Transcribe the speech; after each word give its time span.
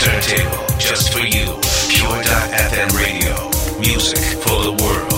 turntable 0.00 0.66
just 0.78 1.12
for 1.12 1.20
you. 1.20 1.44
Pure.fm 1.90 2.90
radio. 2.96 3.34
Music 3.78 4.40
for 4.40 4.62
the 4.64 4.72
world. 4.82 5.09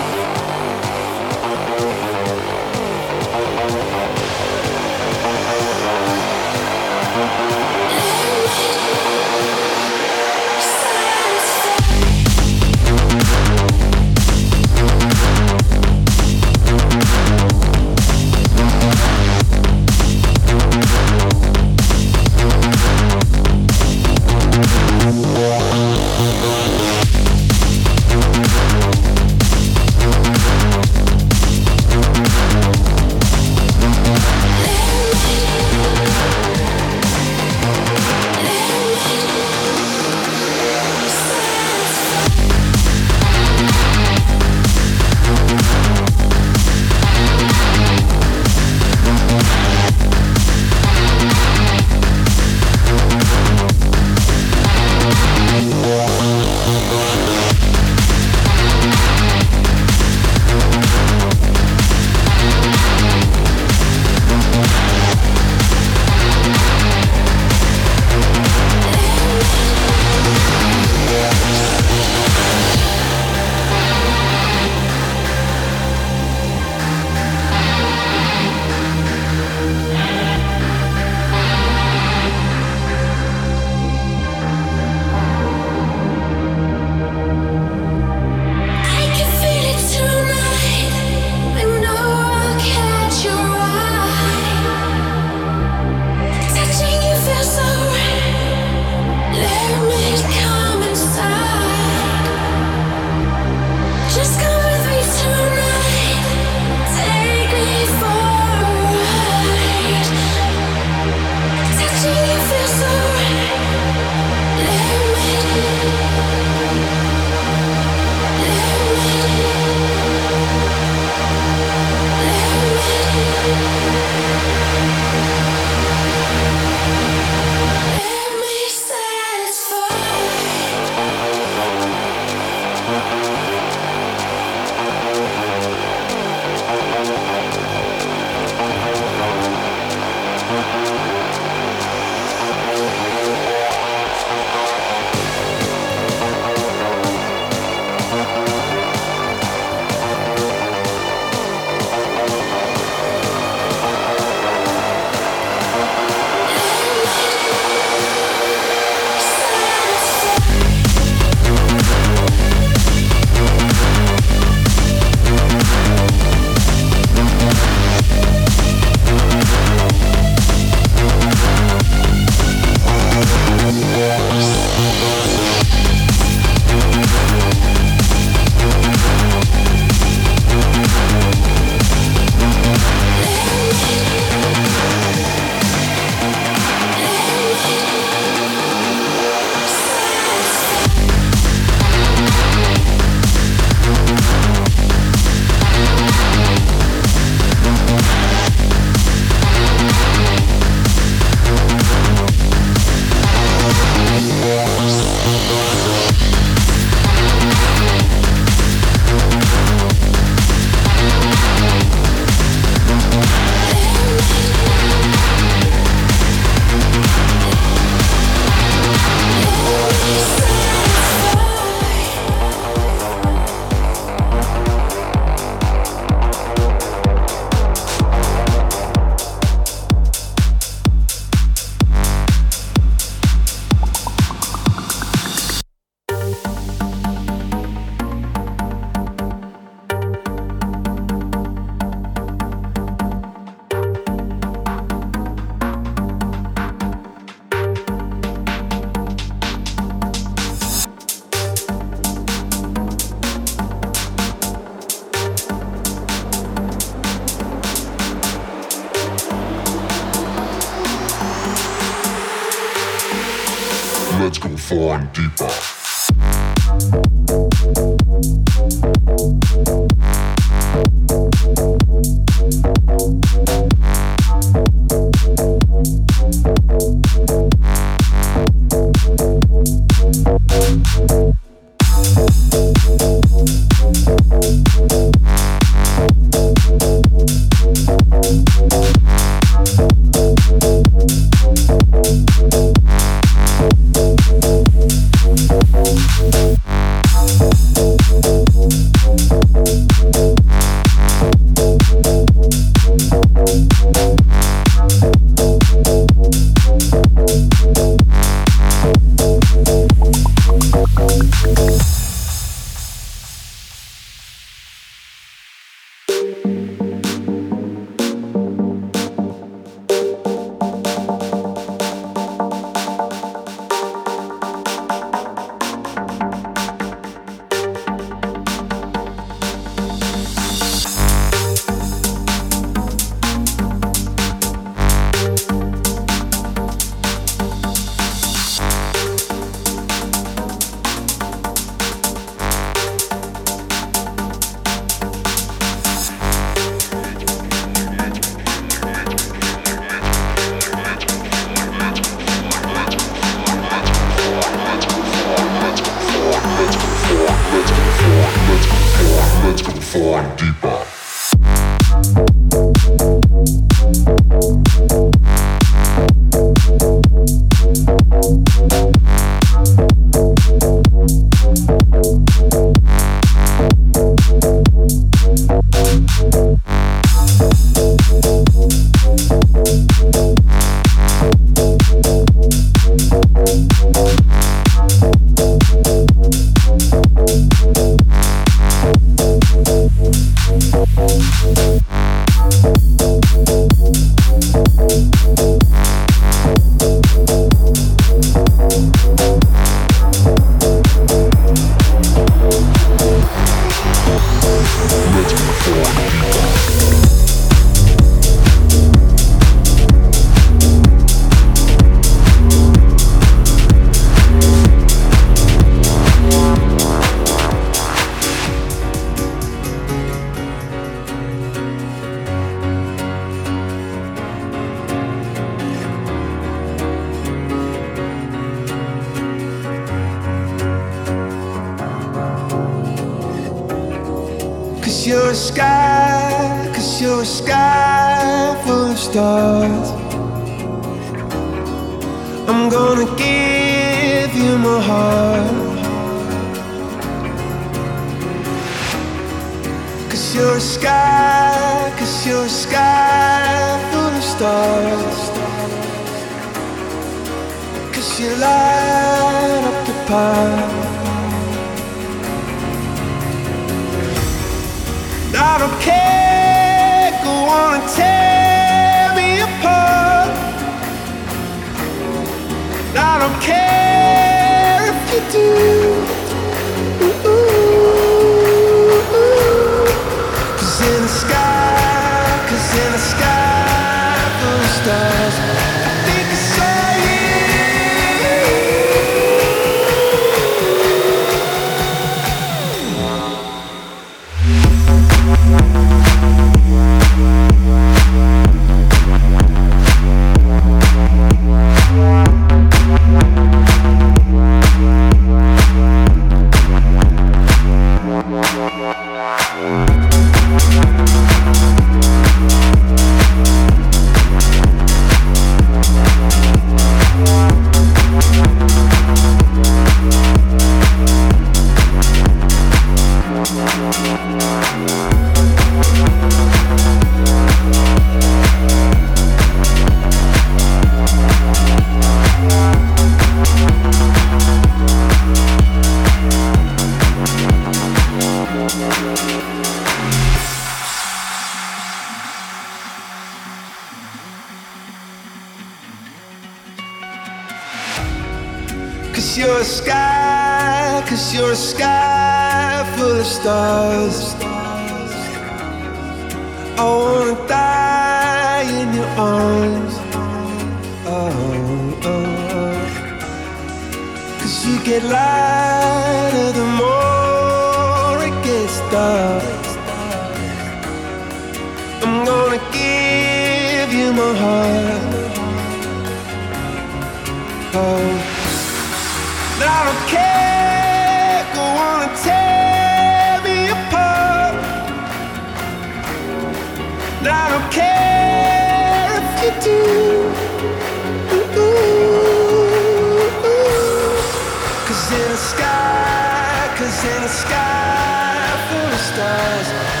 In 597.03 597.21
the 597.23 597.27
sky 597.27 598.37
full 598.69 598.93
of 598.93 598.99
stars, 598.99 600.00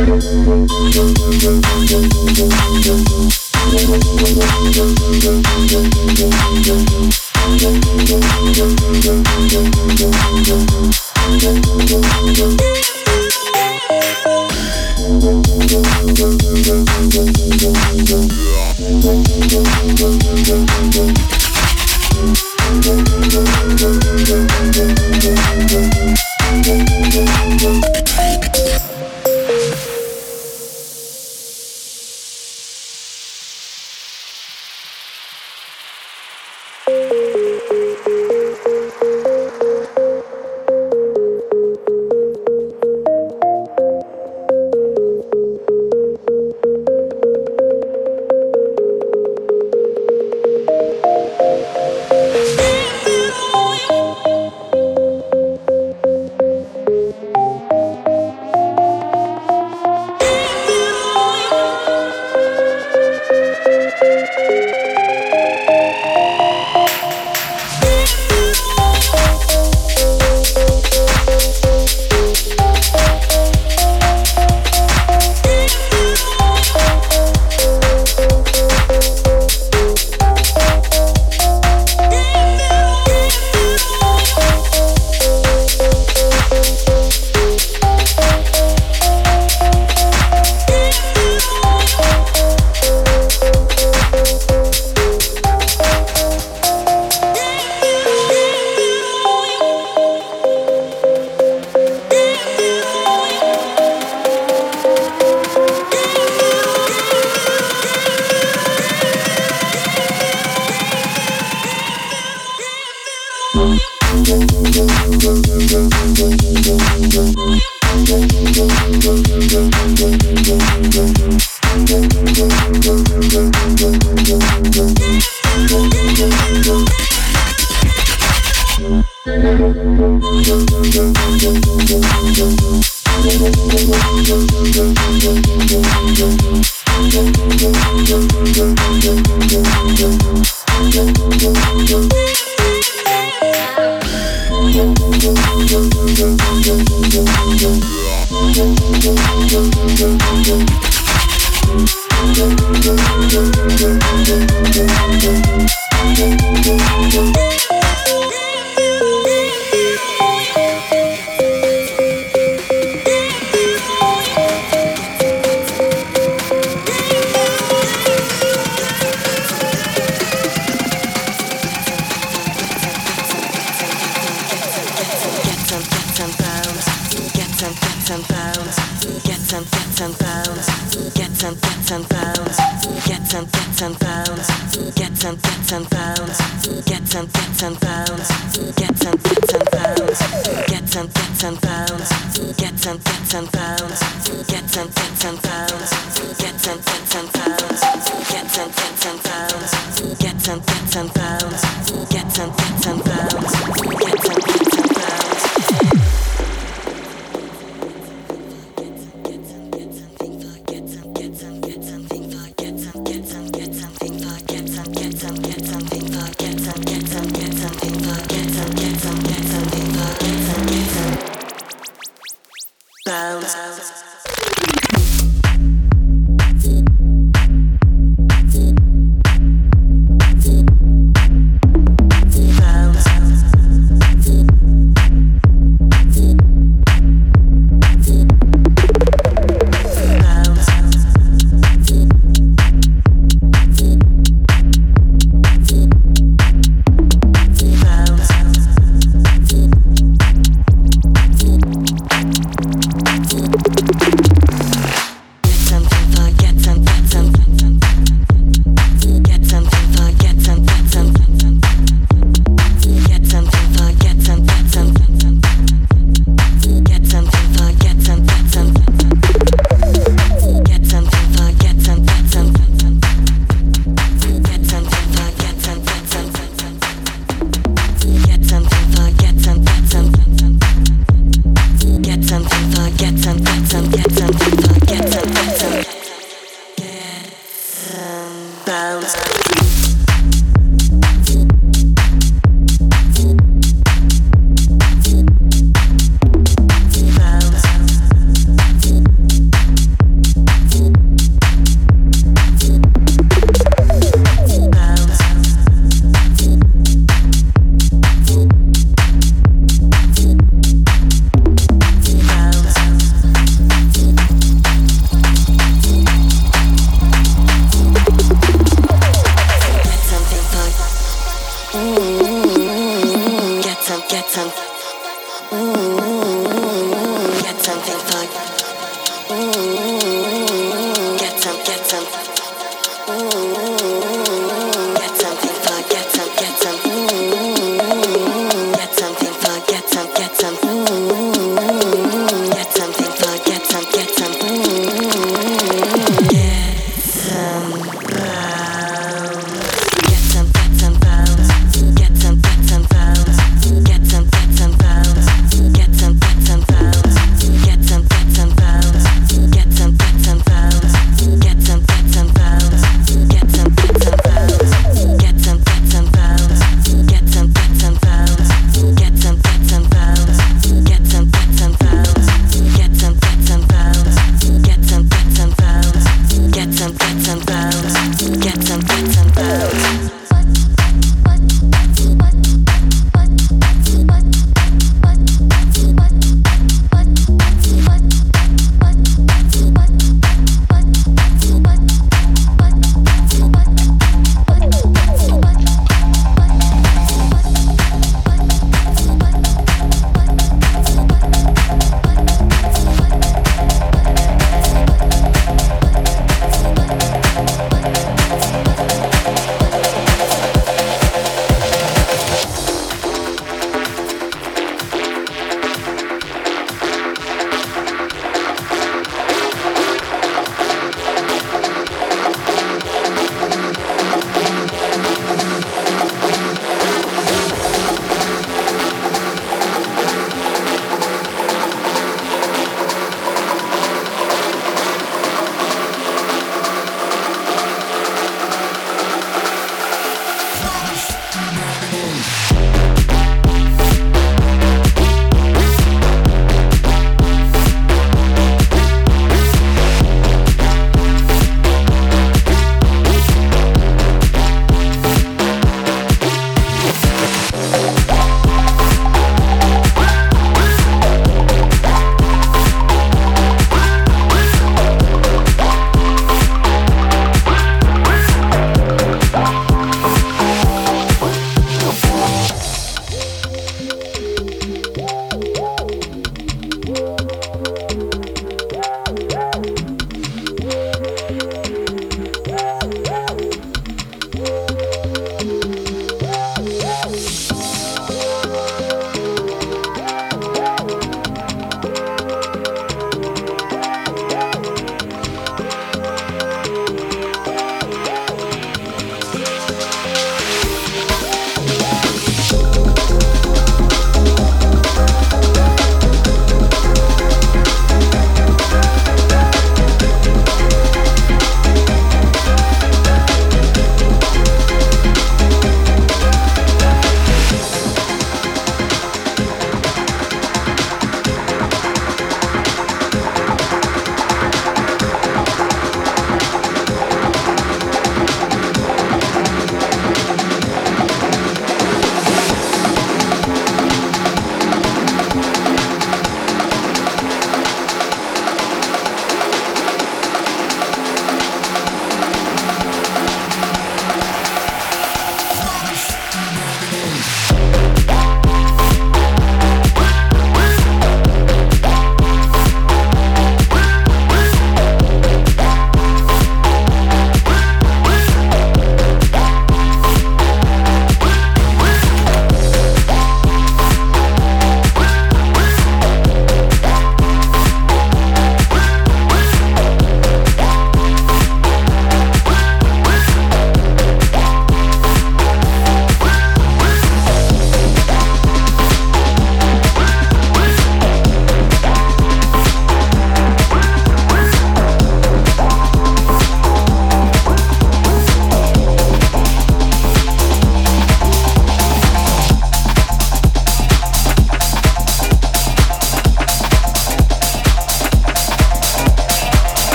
Thank 0.00 0.40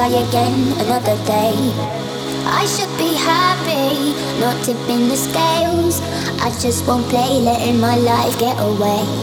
Try 0.00 0.08
again 0.08 0.72
another 0.80 1.16
day. 1.26 1.52
I 2.46 2.64
should 2.64 2.88
be 2.96 3.12
happy, 3.12 4.16
not 4.40 4.56
tipping 4.64 5.08
the 5.08 5.16
scales. 5.16 6.00
I 6.40 6.48
just 6.58 6.86
won't 6.86 7.06
play, 7.10 7.40
letting 7.40 7.78
my 7.78 7.96
life 7.96 8.38
get 8.38 8.56
away. 8.58 9.19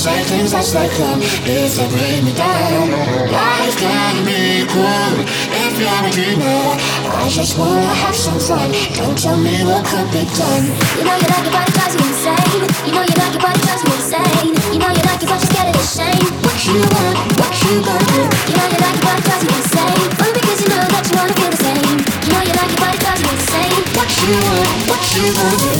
Say 0.00 0.24
things 0.24 0.54
as 0.54 0.72
they 0.72 0.88
come 0.96 1.20
if 1.44 1.76
they 1.76 1.88
bring 1.92 2.24
me 2.24 2.32
down. 2.32 2.88
Life 3.28 3.76
can 3.76 4.24
be 4.24 4.64
cool 4.72 5.12
if 5.52 5.76
you're 5.76 5.92
a 5.92 6.10
dreamer. 6.16 6.72
I 7.20 7.28
just 7.28 7.58
wanna 7.60 7.84
have 7.84 8.16
some 8.16 8.40
fun. 8.40 8.72
Don't 8.96 9.12
tell 9.12 9.36
me 9.36 9.60
what 9.60 9.84
could 9.84 10.08
be 10.08 10.24
done. 10.40 10.72
You 10.96 11.04
know 11.04 11.16
you 11.20 11.28
like 11.28 11.44
it, 11.44 11.52
but 11.52 11.68
it 11.68 11.76
drives 11.76 11.94
you 12.00 12.04
insane. 12.08 12.64
You 12.88 12.92
know 12.96 13.04
you 13.04 13.16
like 13.20 13.36
it, 13.36 13.42
but 13.44 13.52
it 13.52 13.60
drives 13.60 13.84
me 13.84 13.92
insane. 14.00 14.48
You 14.72 14.80
know 14.80 14.88
you 14.88 15.04
like 15.04 15.20
it, 15.20 15.28
but 15.28 15.36
you're 15.36 15.52
scared 15.52 15.68
of 15.68 15.76
the 15.76 15.84
shame. 15.84 16.24
What 16.48 16.56
you 16.64 16.80
want, 16.80 17.16
what 17.36 17.52
you 17.60 17.72
gonna 17.84 18.08
do? 18.08 18.20
You 18.48 18.54
know 18.56 18.68
you 18.72 18.80
like 18.80 18.96
it, 18.96 19.04
but 19.04 19.20
it 19.20 19.24
drives 19.28 19.44
you 19.44 19.52
insane. 19.52 20.00
Only 20.16 20.32
because 20.32 20.58
you 20.64 20.68
know 20.72 20.80
that 20.80 21.04
you 21.04 21.14
wanna 21.20 21.36
feel 21.36 21.52
the 21.52 21.60
same. 21.60 22.00
You 22.24 22.30
know 22.32 22.42
you 22.48 22.54
like 22.56 22.72
it, 22.72 22.80
but 22.80 22.88
it 22.96 23.00
drives 23.04 23.20
you 23.20 23.30
insane. 23.36 23.76
What 24.00 24.08
you 24.16 24.32
want, 24.48 24.72
what 24.88 25.02
you 25.12 25.24
gonna 25.36 25.60
do? 25.60 25.76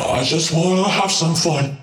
I 0.00 0.24
just 0.24 0.48
wanna 0.56 0.88
have 0.88 1.12
some 1.12 1.36
fun. 1.36 1.81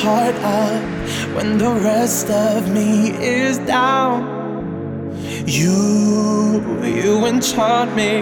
Heart 0.00 0.34
up 0.36 0.82
when 1.34 1.58
the 1.58 1.72
rest 1.90 2.30
of 2.30 2.72
me 2.72 3.10
is 3.10 3.58
down. 3.58 4.32
You, 5.46 6.62
you 6.82 7.26
enchant 7.26 7.94
me 7.94 8.12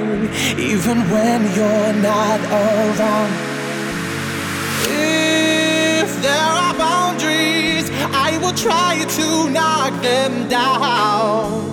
even 0.72 0.98
when 1.14 1.40
you're 1.56 1.92
not 2.10 2.40
around. 2.62 3.32
If 4.88 6.10
there 6.22 6.52
are 6.64 6.74
boundaries, 6.74 7.86
I 8.26 8.38
will 8.42 8.56
try 8.66 9.04
to 9.18 9.50
knock 9.50 9.92
them 10.02 10.48
down. 10.48 11.70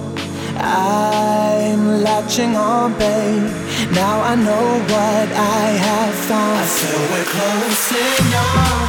I'm 0.59 2.03
latching 2.03 2.55
on, 2.55 2.93
babe. 2.99 3.51
Now 3.93 4.21
I 4.21 4.35
know 4.35 4.67
what 4.93 5.27
I 5.31 5.63
have 5.87 6.15
found. 6.29 6.59
I 6.59 6.67
feel 6.77 7.03
we're 7.11 7.29
closing 7.35 8.27
enough. 8.27 8.86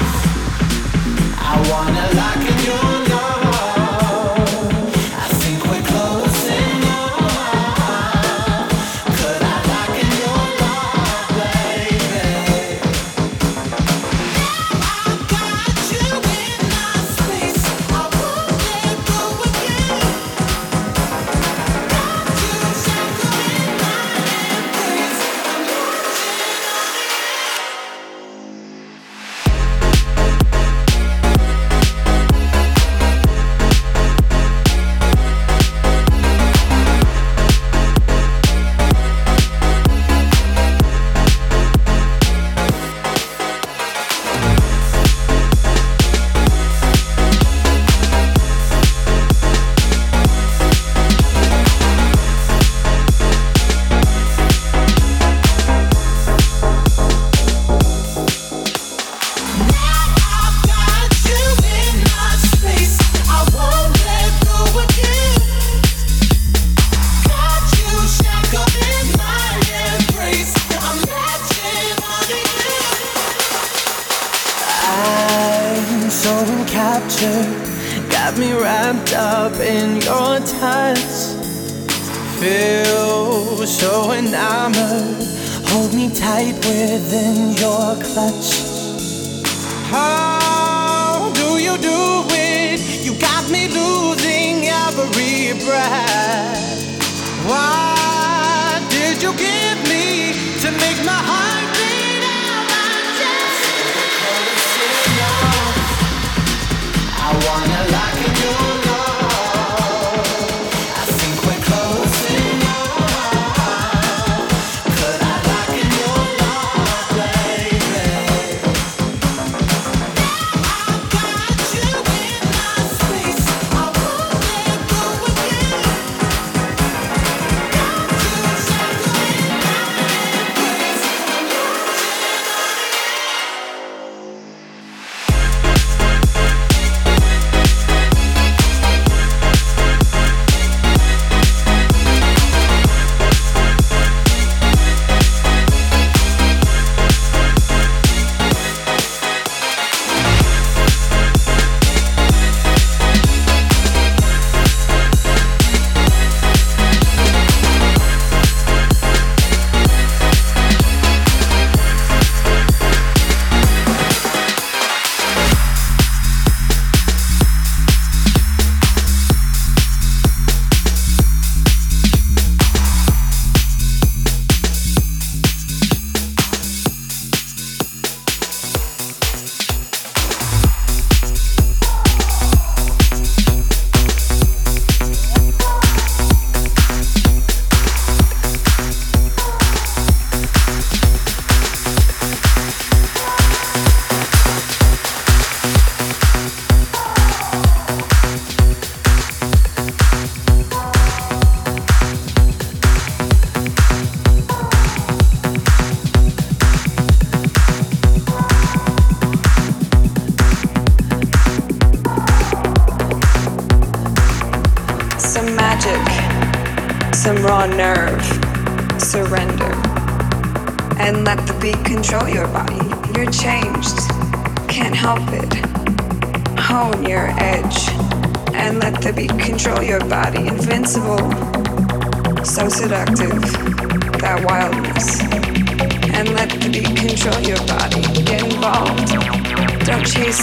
Wanna 1.70 2.08
lock 2.14 2.50
in 2.50 2.57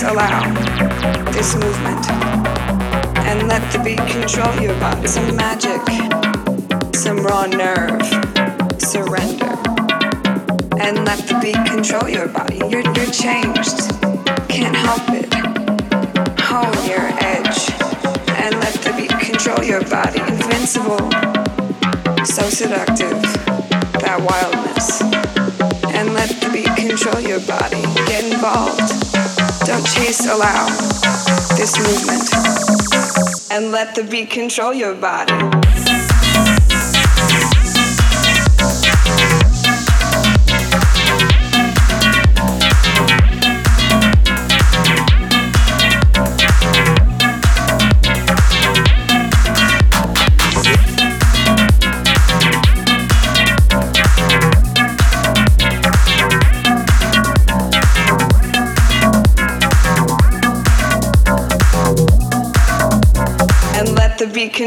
allow 0.05 0.53
this 1.31 1.55
movement 1.55 2.09
and 3.27 3.47
let 3.47 3.61
the 3.71 3.79
beat 3.83 3.97
control 4.07 4.53
your 4.61 4.77
body. 4.79 5.07
Some 5.07 5.35
magic, 5.35 5.81
some 6.95 7.19
raw 7.25 7.45
nerve, 7.45 8.01
surrender. 8.79 9.55
And 10.79 11.05
let 11.05 11.19
the 11.27 11.39
beat 11.41 11.61
control 11.65 12.07
your 12.09 12.27
body. 12.27 12.57
You're, 12.69 12.81
you're 12.81 13.11
changed, 13.11 13.89
can't 14.49 14.75
help 14.75 15.09
it. 15.09 15.33
Hone 16.39 16.85
your 16.87 17.07
edge 17.23 17.71
and 18.41 18.59
let 18.59 18.73
the 18.83 18.93
beat 18.97 19.17
control 19.19 19.63
your 19.63 19.83
body. 19.89 20.19
Invincible, 20.19 21.09
so 22.25 22.43
seductive, 22.49 23.21
that 24.01 24.19
wildness. 24.21 25.01
and 25.95 26.13
let 26.13 26.29
the 26.29 26.49
beat 26.51 26.75
control 26.75 27.19
your 27.21 27.39
body. 27.41 27.81
Get 28.05 28.25
involved. 28.25 29.04
Don't 29.66 29.84
chase, 29.84 30.28
allow 30.28 30.68
this 31.57 31.76
movement. 31.80 33.51
And 33.51 33.72
let 33.72 33.95
the 33.95 34.03
beat 34.03 34.30
control 34.30 34.74
your 34.74 34.93
body. 34.93 35.64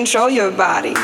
Control 0.09 0.31
your 0.31 0.51
body. 0.51 0.95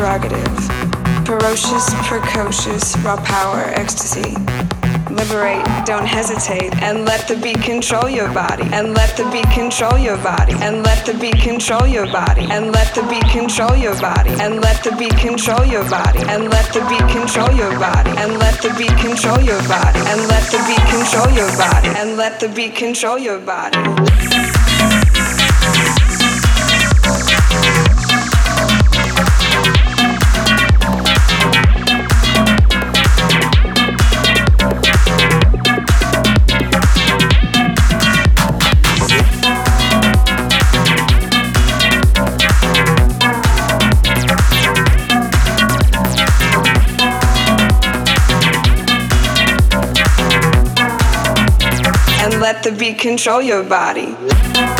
Prerogative, 0.00 0.56
ferocious, 1.26 1.92
precocious, 2.08 2.96
raw 3.04 3.22
power, 3.22 3.64
ecstasy. 3.76 4.34
Liberate, 5.10 5.66
don't 5.84 6.06
hesitate, 6.06 6.72
and 6.80 7.04
let 7.04 7.28
the 7.28 7.36
beat 7.36 7.60
control 7.60 8.08
your 8.08 8.32
body, 8.32 8.64
and 8.72 8.94
let 8.94 9.14
the 9.18 9.28
beat 9.30 9.44
control 9.50 9.98
your 9.98 10.16
body, 10.24 10.54
and 10.62 10.82
let 10.82 11.04
the 11.04 11.12
beat 11.12 11.38
control 11.42 11.86
your 11.86 12.06
body, 12.06 12.46
and 12.48 12.72
let 12.72 12.94
the 12.94 13.02
beat 13.10 13.28
control 13.28 13.76
your 13.76 13.94
body, 14.00 14.30
and 14.40 14.62
let 14.62 14.82
the 14.82 14.96
beat 14.96 15.18
control 15.18 15.66
your 15.66 15.84
body, 15.90 16.20
and 16.32 16.48
let 16.48 16.72
the 16.72 16.80
beat 16.88 17.06
control 17.12 17.52
your 17.52 17.78
body, 17.78 18.10
and 18.16 18.38
let 18.38 18.62
the 18.62 18.72
beat 18.78 18.96
control 18.96 19.40
your 19.42 19.60
body, 19.68 20.00
and 20.08 20.28
let 20.32 20.48
the 20.48 20.64
beat 20.64 20.86
control 20.88 21.28
your 21.36 21.52
body, 21.58 21.88
and 22.00 22.16
let 22.16 22.40
the 22.40 22.48
beat 22.48 22.74
control 22.74 23.18
your 23.18 23.38
body. 23.38 23.76
Let 52.52 52.64
the 52.64 52.72
beat 52.72 52.98
control 52.98 53.40
your 53.40 53.62
body. 53.62 54.79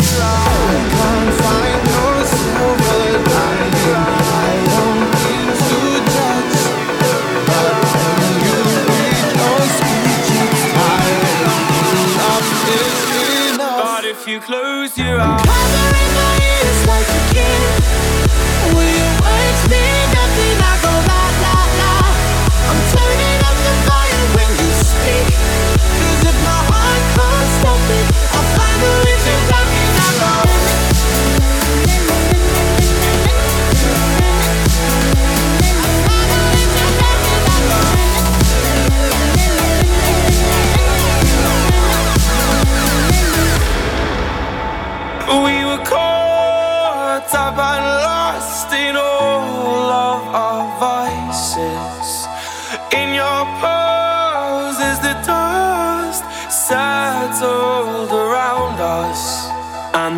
Close 14.41 14.97
your 14.97 15.19
eyes, 15.19 15.45
Covering 15.45 16.13
my 16.17 16.33
ears 16.41 16.87
like 16.87 17.07
a 17.07 17.21
kid. 17.33 17.61
Will 18.73 18.89
your 18.89 19.13
words 19.21 19.69
mean 19.69 20.20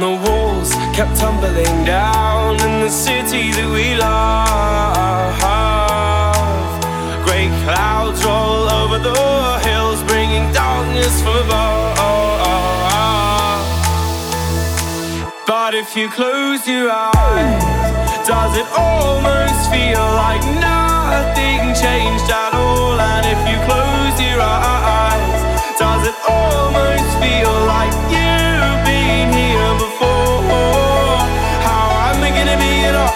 the 0.03 0.19
walls 0.27 0.73
kept 0.93 1.15
tumbling 1.15 1.85
down 1.85 2.59
in 2.59 2.81
the 2.81 2.89
city 2.89 3.51
that 3.55 3.69
we 3.71 3.95
love. 3.95 5.31
Great 7.23 7.53
clouds 7.63 8.19
roll 8.27 8.67
over 8.79 8.99
the 8.99 9.15
hills, 9.63 10.03
bringing 10.03 10.51
darkness 10.51 11.21
from 11.23 11.37
above. 11.47 11.95
But 15.47 15.73
if 15.73 15.95
you 15.95 16.09
close 16.09 16.67
your 16.67 16.91
eyes, 16.91 17.63
does 18.27 18.57
it 18.59 18.67
almost 18.75 19.71
feel 19.71 20.03
like 20.19 20.43
nothing 20.59 21.61
changed 21.79 22.27
at 22.27 22.51
all? 22.51 22.99
And 22.99 23.23
if 23.33 23.39
you 23.47 23.57
close 23.63 24.15
your 24.19 24.41
eyes, 24.43 25.39
does 25.79 26.03
it 26.11 26.17
almost 26.27 27.07
feel 27.23 27.55
like 27.71 28.12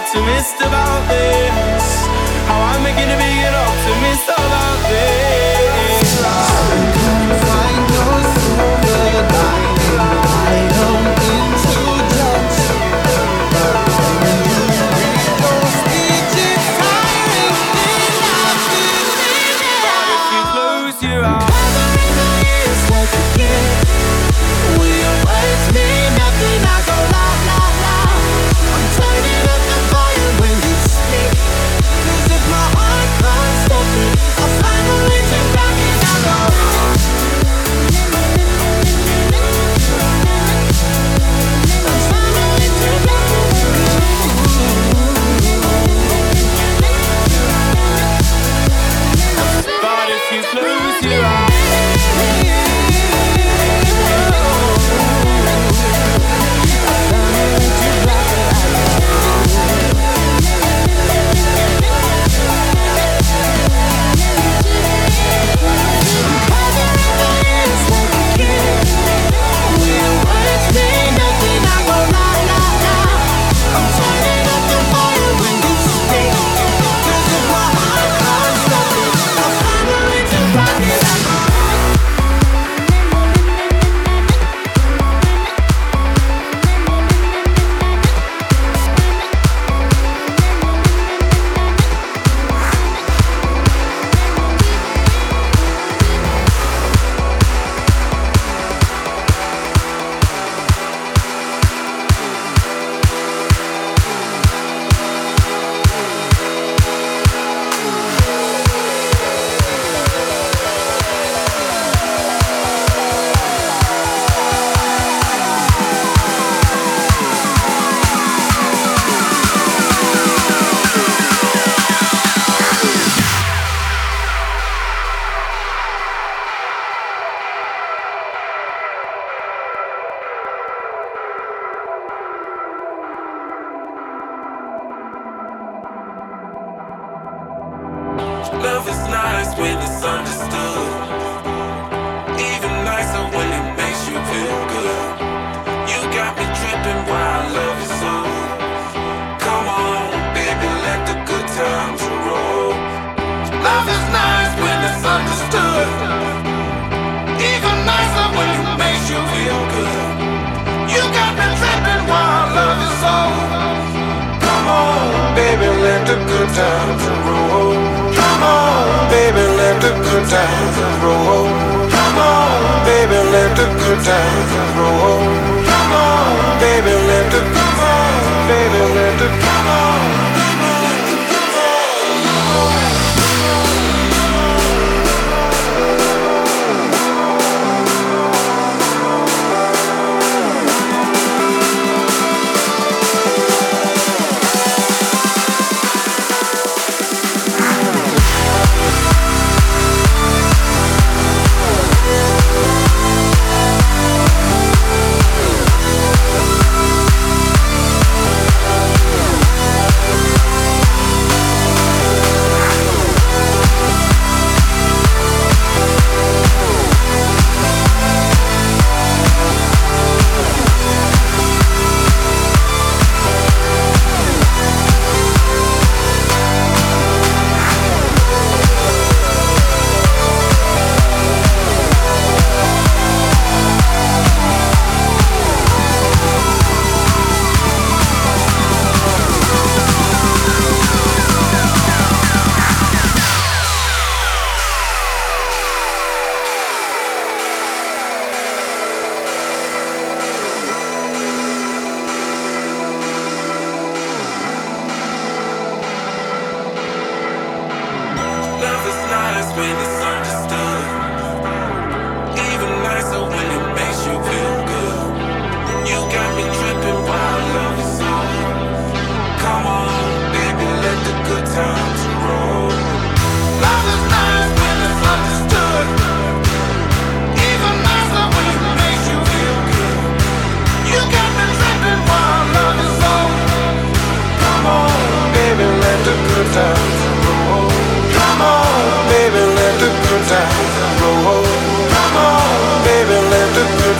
optimist 0.08 0.56
about 0.62 1.06
this? 1.06 2.06
How 2.48 2.72
am 2.72 2.86
I 2.86 2.92
gonna 2.92 3.18
be 3.18 3.44
an 3.44 3.54
optimist 3.54 4.24
about 4.24 4.88
this? 4.88 5.77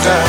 time. 0.03 0.28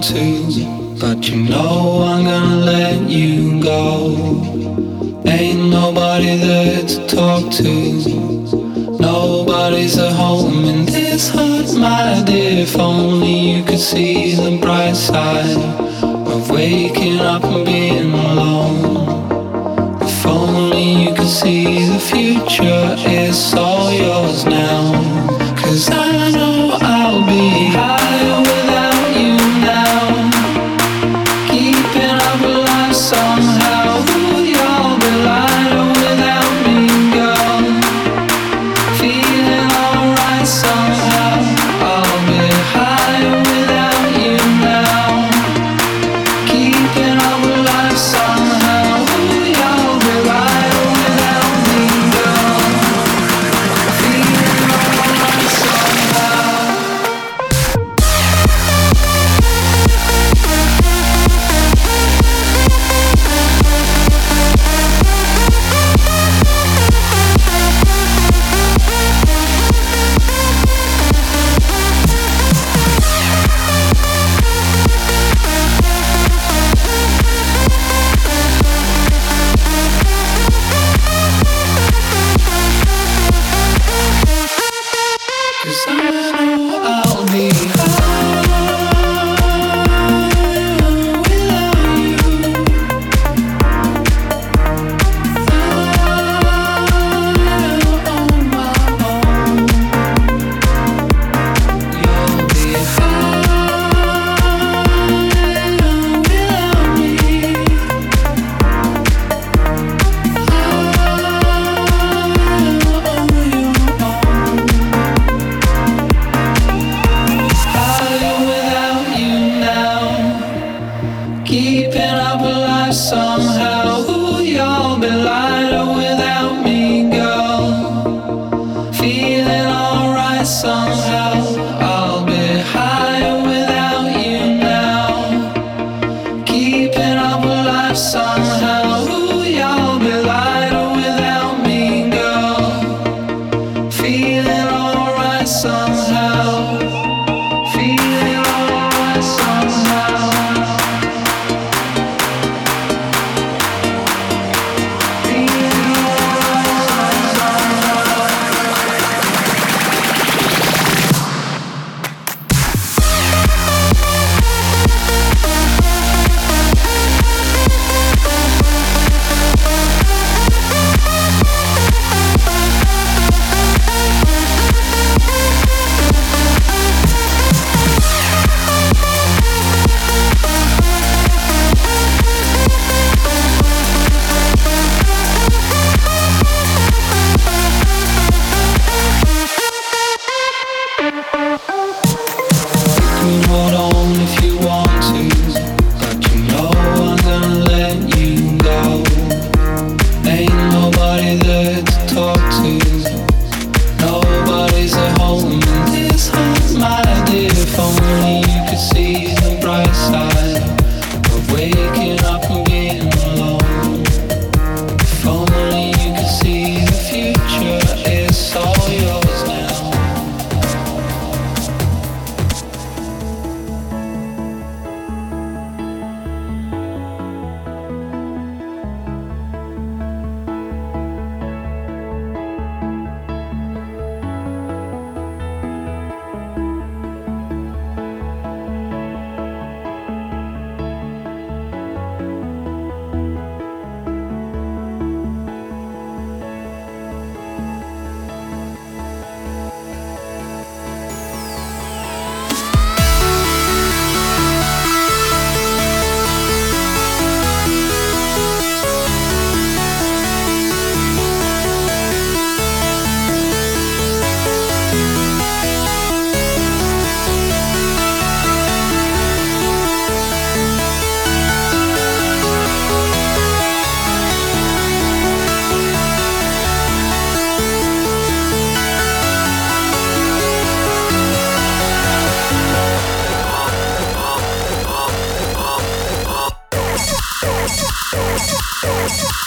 Keeping 0.00 0.35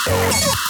Let's 0.10 0.45
go. 0.45 0.69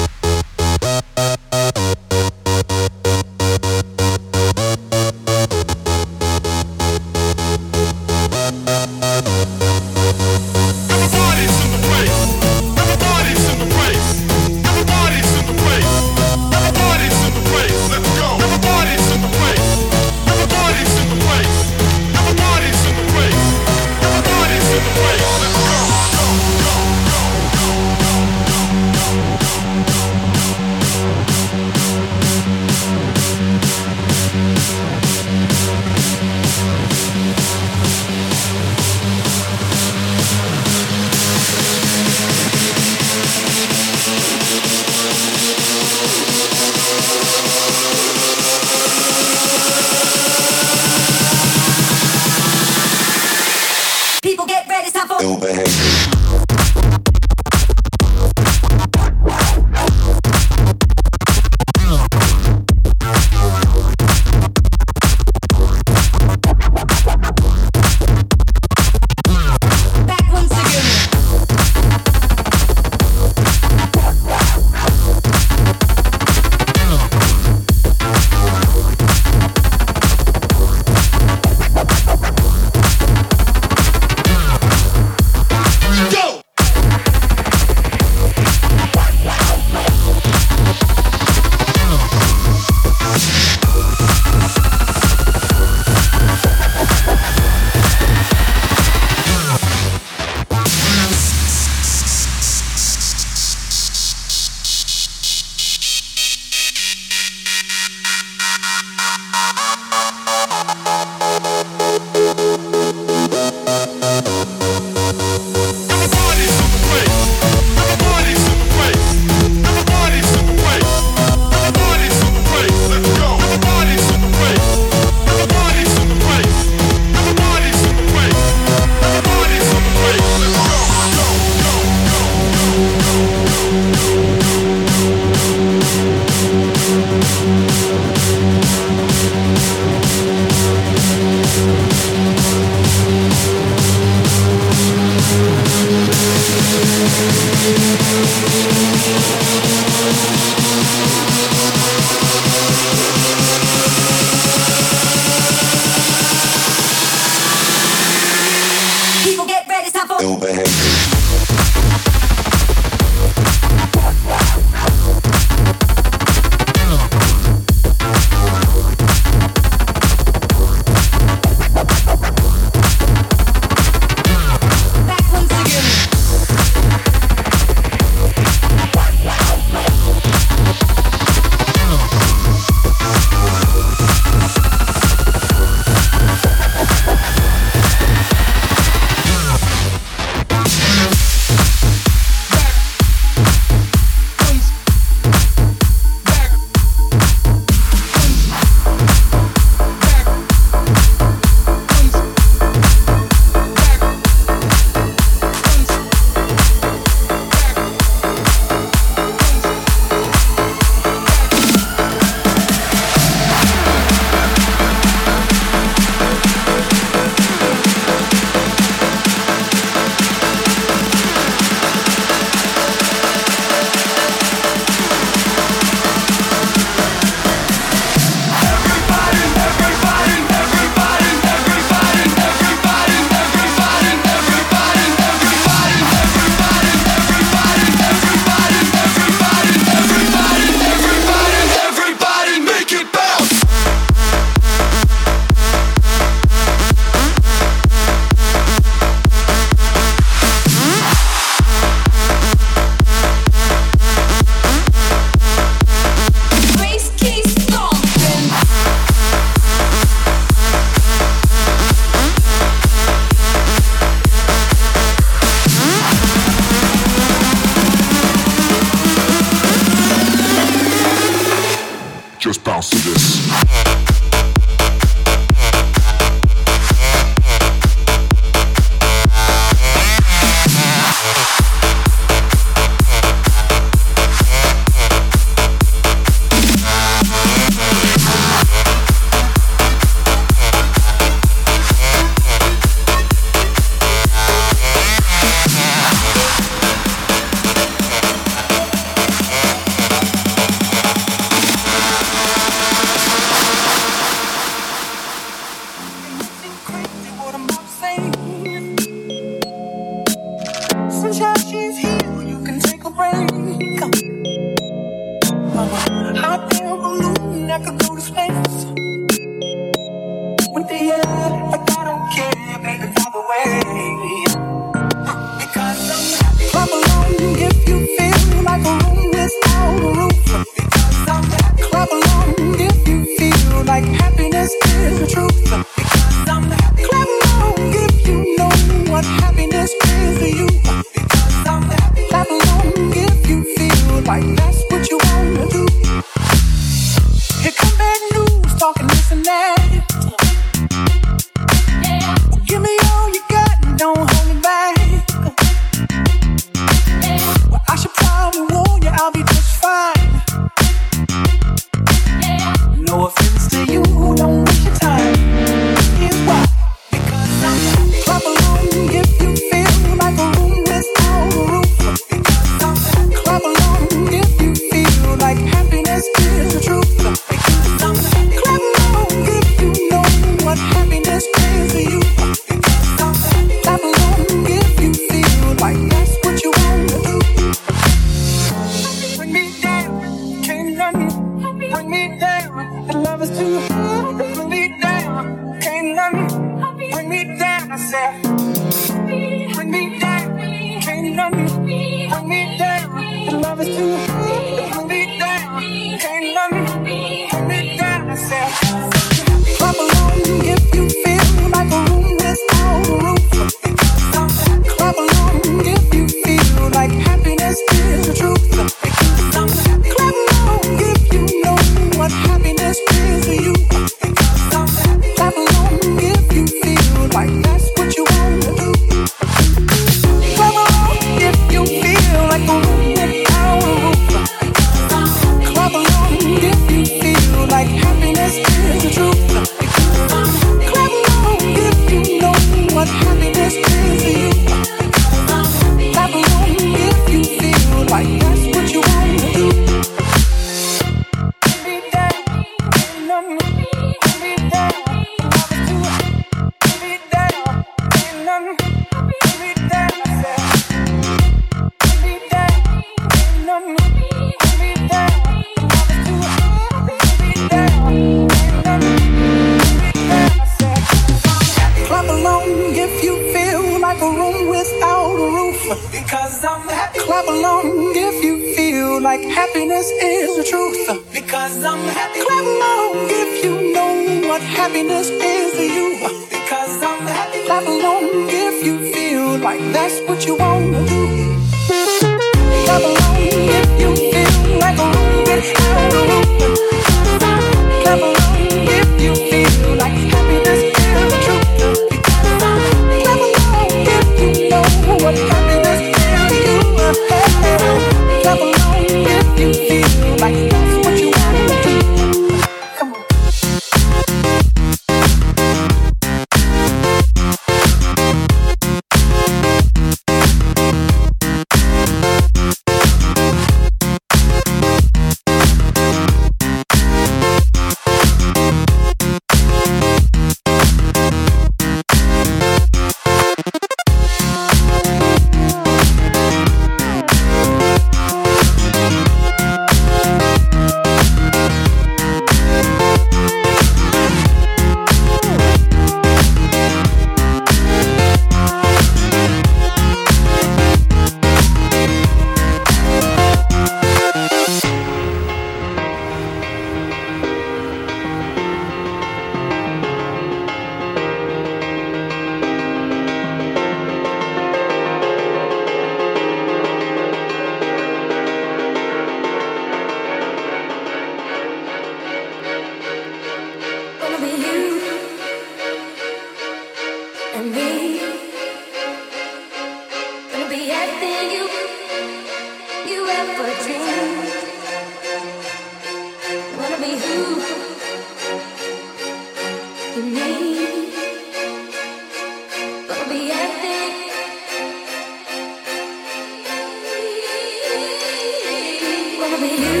with 599.61 599.79
you. 599.79 600.00